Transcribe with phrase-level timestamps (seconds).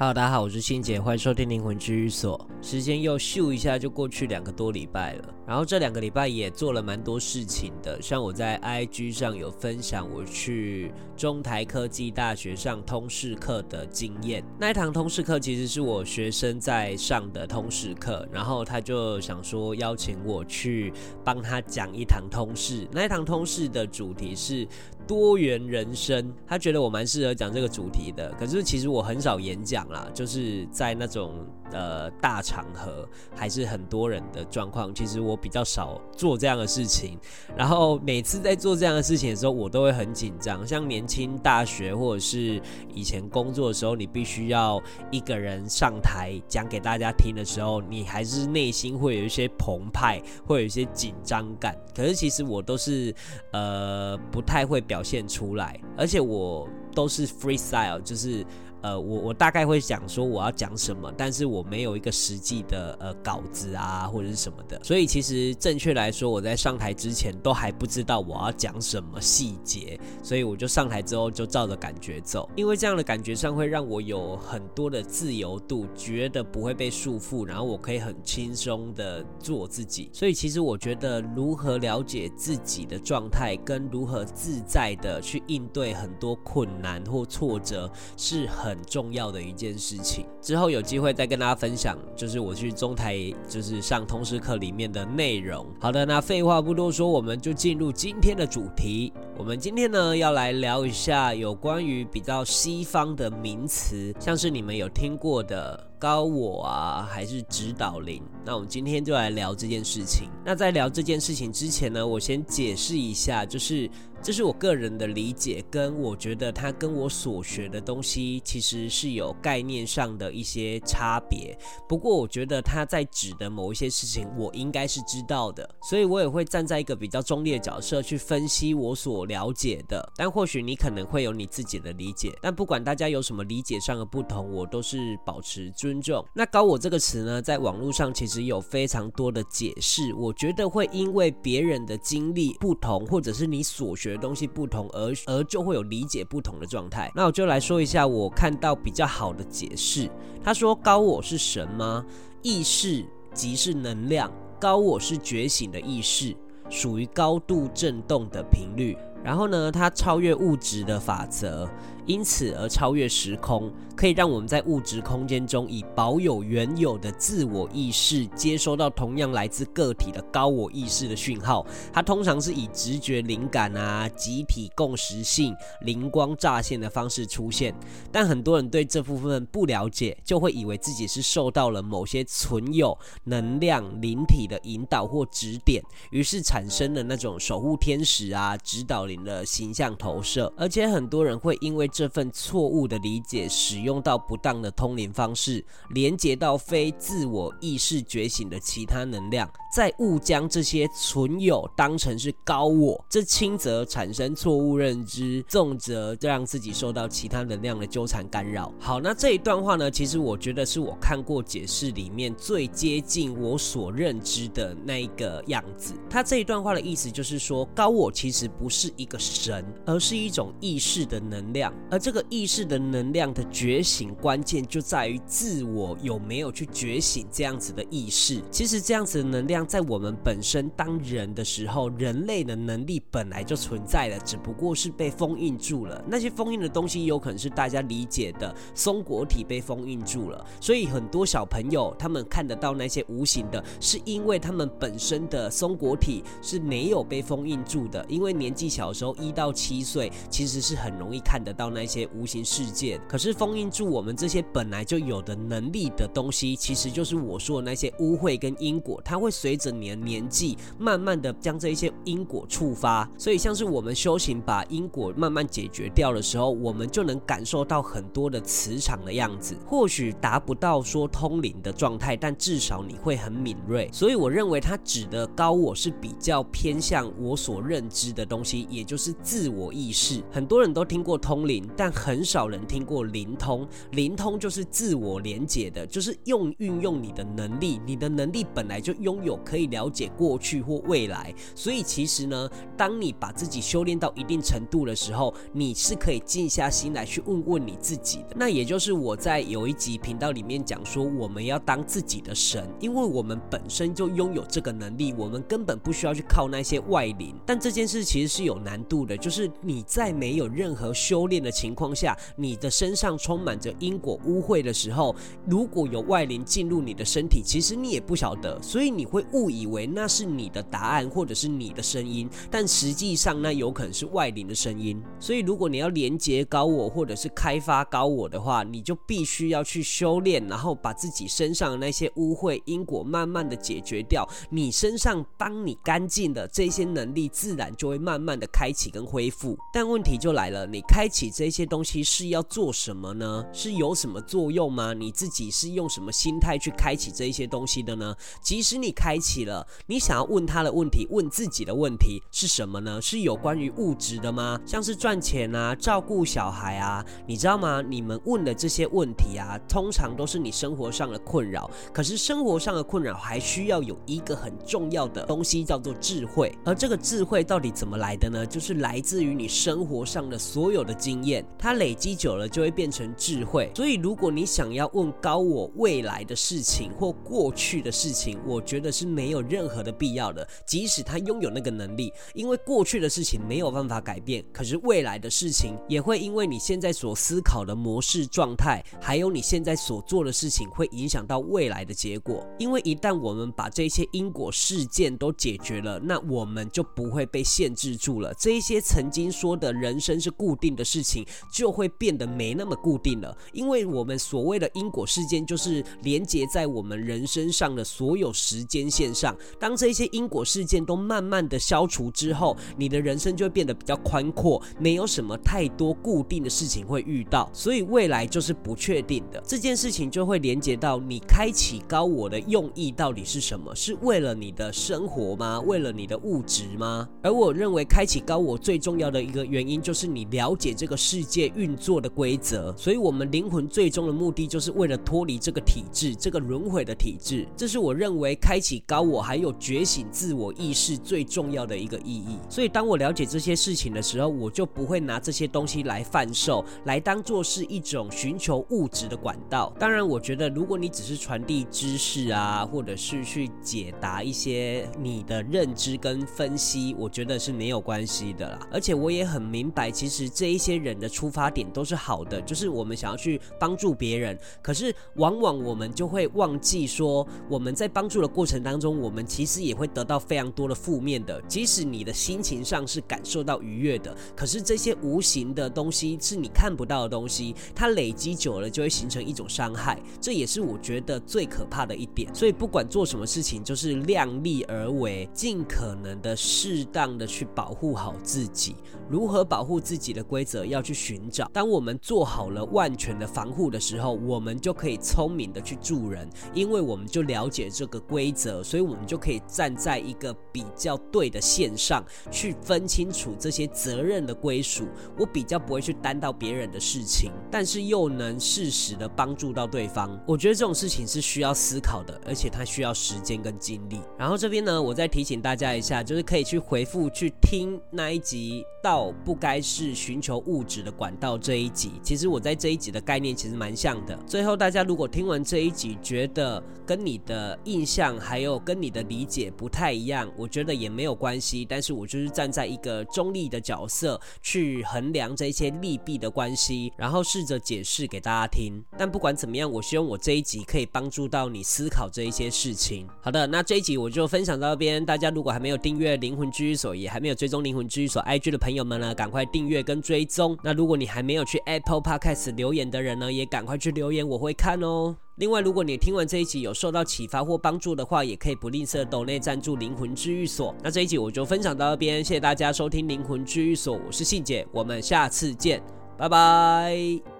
[0.00, 2.48] Hello，大家好，我是欣姐，欢迎收听灵魂治愈所。
[2.60, 14.44] 时间又咻一下就过去两个多礼拜了，然后这两个礼拜也做了蛮多事情的，像我在 IG 上有分享我去中台科技大学上通识课的经验。
[14.58, 20.92] 那一堂通识课其实是我学生在上的通识课，然后他就想说邀请我去
[21.24, 22.86] 帮他讲一堂通识。
[22.92, 24.66] 那一堂通识的主题是
[25.06, 28.34] 多元人生，他觉得我蛮适合讲这个主题的。
[28.38, 37.18] 可是其实我很少演讲啦，就是在那种呃大场合还是很多人的状况，其实我比较少做这样的事情。
[37.56, 40.64] 然后每次在做这样的事情的时候，我都会很紧张。
[40.64, 42.62] 像年轻大学或者是
[42.94, 51.76] 以前工作的时候，你必须要一个人上台讲给大家听的时候，你还是内心会有一些澎湃，会有一些紧张感。
[51.92, 53.12] 可是其实我都是
[53.52, 55.02] 呃不太会表。
[55.08, 58.44] 现出来，而且我都是 freestyle，就是。
[58.82, 80.08] 呃，我我大概会讲说我要讲什么，但是我没有一个实际的呃稿子啊或者是什么的，所以其实正确来说，我在上台之前都还不知道我要讲什么细节，所以我就上台之后就照着感觉走，因为这样的感觉上会让我有很多的自由度，觉得不会被束缚，然后我可以很轻松的做自己。
[80.12, 88.67] 所以其实我觉得如何了解自己的状态，跟如何自在的去应对很多困难或挫折是很。
[88.68, 93.16] 很重要的一件事情，之后有机会再跟大家分享，就是我去中台
[93.48, 95.66] 就是上通识课里面的内容。
[95.80, 99.12] 好的，那废话不多说，我们就进入今天的主题。
[99.36, 105.87] 我们今天呢要来聊一下有关于比较西方的名词，像是你们有听过的。
[105.98, 108.22] 高我啊，还是指导灵？
[108.44, 110.28] 那我们今天就来聊这件事情。
[110.44, 113.90] 那在聊这件事情之前呢，我先解释一下，就是
[114.22, 121.56] 这是我个人的理解，跟我觉得它跟我所学的东西其实是有概念上的一些差别。
[121.88, 130.12] 不过我觉得他在指的某一些事情，我应该是知道的，所以我也会站在一个比较中立的角色去分析我所了解的。
[130.16, 136.22] 但或许你可能会有你自己的理解，但不管大家有什么理解上的不同，我都是保持尊重。
[136.34, 140.12] 那高我这个词呢，在网络上其实有非常多的解释。
[140.12, 147.10] 我觉得会因为别人的经历不同，或者是你所学的东西不同，而而就会有理解不同的状态。
[147.14, 150.10] 那我就来说一下我看到比较好的解释。
[150.44, 152.04] 他说，高我是神吗？
[152.42, 156.36] 意识即是能量，高我是觉醒的意识，
[156.68, 158.94] 属于高度振动的频率。
[159.24, 161.66] 然后呢，它超越物质的法则。
[162.08, 171.64] 因此而超越时空，可以让我们在物质空间中以保有原有的自我意识，接收到同样来自个体的高我意识的讯号。
[171.92, 177.74] 它通常是以直觉、灵感啊、集体共识性、灵光乍现的方式出现。
[178.10, 190.50] 但很多人对这部分不了解，就会以为自己是受到了某些存有能量灵体的引导或指点，于是产生了那种守护天使啊、指导灵的形象投射。
[190.56, 208.72] 而且很多人会因为这份错误的理解，使用到不当的通灵方式，连接到非自我意识觉醒的其他能量，再误将这些存有当成是高我，这轻则产生错误认知，重则让自己受到其他能量的纠缠干扰。
[208.78, 215.94] 好，那这一段话呢，其实我觉得是我看过解释里面最接近我所认知的那一个样子。
[216.08, 221.74] 他这一段话的意思就是说，高我其实不是一个神，而是一种意识的能量。
[221.90, 228.42] 而这个意识的能量的觉醒关键就在于自我有没有去觉醒这样子的意识。
[228.50, 236.02] 其实这样子的能量在我们本身当人的时候，人类的能力本来就存在了，只不过是被封印住了。
[236.06, 240.44] 那些封印的东西有可能是大家理解的松果体被封印住了。
[240.60, 248.04] 所以很多小朋友他们看得到那些无形的，是因为他们本身的松果体是没有被封印住的。
[248.08, 251.88] 因为年纪小的时候一到七岁，其实是很容易看得到那。
[251.88, 263.10] 些无形世界，可是封印住我们这些本来就有的能力的东西，其实就是我说的那些污秽跟因果，它会随着你的年纪，慢慢的将这一些因果触发。
[263.16, 269.56] 所以像是我们修行把因果慢慢解决掉的时候，我们就能感受到很多的磁场的样子。
[269.66, 273.88] 或许达不到说通灵的状态，但至少你会很敏锐。
[273.90, 280.22] 所以我认为它指的高我是比较偏向我所认知的东西，也就是自我意识。
[280.30, 281.57] 很多人都听过通灵。
[281.76, 283.66] 但很少人听过灵通。
[283.92, 291.34] 灵通就是自我连结的，就是用运用你的能力，你的能力本来就拥有可以了解过去或未来。
[291.54, 298.36] 所以其实呢，当你把自己修炼到一定程度的时候，你是可以静下心来去问问你自己的。
[298.36, 307.34] 那也就是我在有一集频道里面讲说，我们要当自己的神，因为我们本身就拥有这个能力，我们根本不需要去靠那些外灵。
[307.46, 315.16] 但这件事其实是有难度的，就是你在没有任何修炼的的情况下，你的身上充满着因果污秽的时候，
[315.46, 325.02] 如果有外灵进入你的身体，其实你也不晓得，所以你会误以为那是你的答案或者是你的声音，但实际上那有可能是外灵的声音。
[325.18, 334.28] 所以如果你要连接高我或者是开发高我的话，你就必须要去修炼，然后把自己身上的那些污秽因果慢慢的解决掉。
[334.50, 339.56] 你身上当你干净的这些能力，自然就会慢慢的开启跟恢复。
[339.72, 343.46] 但问题就来了，你开启这些东西是要做什么呢？
[343.52, 344.92] 是有什么作用吗？
[344.92, 348.12] 你自己是用什么心态去开启这一些东西的呢？
[348.42, 353.00] 即使你开启了，你想要问他的问题，问自己的问题是什么呢？
[353.00, 354.60] 是有关于物质的吗？
[354.66, 357.80] 像是赚钱啊，照顾小孩啊，你知道吗？
[357.88, 361.70] 你们问的这些问题啊，通常都是你生活上的困扰。
[361.92, 366.52] 可是生活上的困扰还需要有一个很重要的东西，叫做智慧。
[366.64, 368.44] 而这个智慧到底怎么来的呢？
[368.44, 371.27] 就是来自于你生活上的所有的经验，
[371.58, 373.70] 它累积久了就会变成智慧。
[373.74, 380.46] 所以，如果你想要问高我未来的事情或过去的事情，我觉得是没有任何的必要的。
[380.66, 392.46] 即使他拥有那个能力，因为过去的事情没有办法改变，可是未来的事情也会因为你现在所思考的模式状态，还有你现在所做的事情，会影响到未来的结果。
[392.58, 398.32] 因为一旦我们把这些因果事件都解决了，那我们就不会被限制住了。
[398.34, 401.17] 这一些曾经说的人生是固定的事情，
[401.52, 403.36] 就会变得没那么固定了。
[403.52, 409.36] 因为我们所谓的因果事件，就是连接在我们人身上的所有时间线上。
[409.58, 417.48] 当这些因果事件都慢慢的消除之后，你的人生就会变得比较宽阔，没有什么太多固定的事情会遇到。
[417.52, 419.42] 所以未来就是不确定的。
[419.46, 423.74] 这件事情就会连接到你开启高我的用意到底是什么？
[423.74, 425.60] 是为了你的生活吗？
[425.60, 427.08] 为了你的物质吗？
[427.22, 432.74] 而我认为开启高我最重要的一个原因，就是你了解这个世界运作的规则。
[432.76, 437.48] 所以，我们灵魂最终的目的，就是为了脱离这个体制，这个轮回的体制。
[437.56, 442.36] 这是我认为开启高我还有觉醒自我意识最重要的一个意义。
[442.50, 449.72] 所以，当我了解这些事情的时候，我就不会拿这些东西来贩售，来当做是一种寻求物质的管道。
[449.78, 458.68] 当然，我觉得如果你只是传递知识啊，或者是去解答一些你的认知跟分析，我觉得是没有关系的啦。
[458.70, 464.38] 而且我也很明白，其实这一些人的出发点都是好的，就是我们想要去帮助别人。
[464.62, 471.40] 可是往往我们就会忘记说，我们在帮助的过程当中，我们其实也会得到非常多的负面的。
[471.42, 480.00] 即使你的心情上是感受到愉悦的，可是这些无形的东西是你看不到的东西，它累积久了就会形成一种伤害。
[480.20, 482.34] 这也是我觉得最可怕的一点。
[482.34, 488.76] 所以不管做什么事情，就是量力而为，尽可能的适当的去保护好自己。
[489.08, 491.50] 如何保护自己的规则要去寻找。
[491.52, 504.86] 当我们做好了万全的防护的时候，我们就可以聪明的去助人，因为我们就了解这个规则，所以我们就可以站在一个比较对的线上去分清楚这些责任的归属。
[505.18, 510.18] 我比较不会去担到别人的事情，但是又能适时的帮助到对方。
[510.26, 514.00] 我觉得这种事情是需要思考的，而且它需要时间跟精力。
[514.18, 521.92] 然后这边呢，我再提醒大家一下，就是可以去回复去听那一集到不该是寻求物质的管道这一集。
[522.02, 524.16] 其实我在这一集的概念其实蛮像的。
[524.26, 531.64] 最后大家如果听完这一集觉得跟你的印象还有跟你的理解不太一样，我觉得也没有关系。
[531.64, 538.84] 但是我就是站在一个中立的角色去衡量这些利弊的关系，然后试着解释给大家听。
[538.98, 543.08] 但不管怎么样，我希望我这一集可以帮助到你思考这一些事情。
[543.20, 545.04] 好的，那这一集我就分享到这边。
[545.04, 550.57] 大家如果还没有订阅灵魂居所，也还没有追踪灵魂居所 IG 的朋友们呢，赶快订阅跟追踪。
[550.62, 555.16] 那如果你还没有去 Apple Podcast 留言的人呢，也赶快去留言，我会看哦。
[555.36, 560.74] 另外，如果你听完这一集有受到启发或帮助的话，也可以不吝啬抖内赞助灵魂治愈所。
[560.82, 565.80] 那这一集我就分享到这边，谢谢大家收听灵魂治愈所，我是信姐，我们下次见，
[566.16, 567.37] 拜拜。